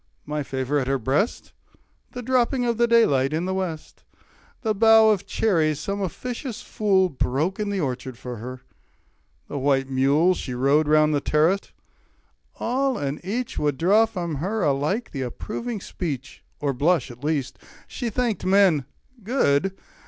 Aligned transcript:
My 0.25 0.41
favour 0.41 0.79
at 0.79 0.87
her 0.87 0.97
breast, 0.97 1.53
The 2.13 2.23
dropping 2.23 2.65
of 2.65 2.79
the 2.79 2.87
daylight 2.87 3.33
in 3.33 3.45
the 3.45 3.53
West, 3.53 4.03
The 4.63 4.73
bough 4.73 5.09
of 5.11 5.27
cherries 5.27 5.79
some 5.79 6.01
officious 6.01 6.63
fool 6.63 7.07
Broke 7.07 7.59
in 7.59 7.69
the 7.69 7.81
orchard 7.81 8.17
for 8.17 8.37
her, 8.37 8.61
the 9.47 9.59
white 9.59 9.91
mule 9.91 10.33
She 10.33 10.55
rode 10.55 10.87
with 10.87 10.93
round 10.95 11.13
the 11.13 11.21
terrace 11.21 11.71
all 12.55 12.97
and 12.97 13.23
each 13.23 13.59
Would 13.59 13.77
draw 13.77 14.07
from 14.07 14.37
her 14.37 14.63
alike 14.63 15.11
the 15.11 15.21
approving 15.21 15.79
speech, 15.79 16.43
30 16.61 16.65
Or 16.67 16.73
blush, 16.73 17.11
at 17.11 17.23
least. 17.23 17.59
She 17.85 18.09
thanked 18.09 18.43
men 18.43 18.85
good! 19.23 19.77